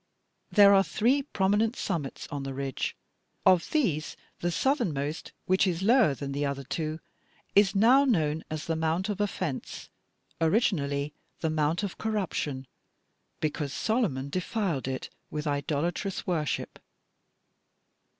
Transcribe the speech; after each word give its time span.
There 0.49 0.73
are 0.73 0.83
three 0.83 1.21
prominent 1.21 1.75
summits 1.75 2.27
on 2.31 2.41
the 2.41 2.55
ridge; 2.55 2.95
of 3.45 3.69
these, 3.69 4.17
the 4.39 4.49
southernmost, 4.49 5.31
which 5.45 5.67
is 5.67 5.83
lower 5.83 6.15
than 6.15 6.31
the 6.31 6.43
other 6.43 6.63
two, 6.63 6.99
is 7.53 7.75
now 7.75 8.03
known 8.05 8.43
as 8.49 8.65
'the 8.65 8.77
Mount 8.77 9.09
of 9.09 9.21
Offence,' 9.21 9.89
originally 10.41 11.13
'the 11.41 11.51
Mount 11.51 11.83
of 11.83 11.99
Corruption,' 11.99 12.65
because 13.41 13.73
Solomon 13.73 14.29
defiled 14.29 14.87
it 14.87 15.11
with 15.29 15.45
idolatrous 15.45 16.25
worship. 16.25 16.79